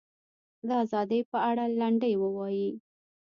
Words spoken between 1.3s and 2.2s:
په اړه لنډۍ